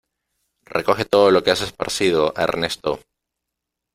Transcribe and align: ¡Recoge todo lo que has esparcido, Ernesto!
¡Recoge 0.65 1.05
todo 1.05 1.29
lo 1.29 1.43
que 1.43 1.51
has 1.51 1.61
esparcido, 1.61 2.33
Ernesto! 2.35 3.01